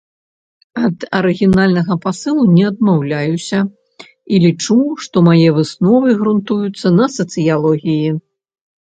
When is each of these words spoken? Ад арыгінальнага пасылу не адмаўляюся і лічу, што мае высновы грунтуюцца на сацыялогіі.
Ад 0.85 0.97
арыгінальнага 1.17 1.97
пасылу 2.05 2.43
не 2.55 2.65
адмаўляюся 2.71 3.59
і 3.69 4.35
лічу, 4.47 4.81
што 5.07 5.27
мае 5.31 5.47
высновы 5.61 6.07
грунтуюцца 6.19 6.87
на 7.01 7.05
сацыялогіі. 7.21 8.09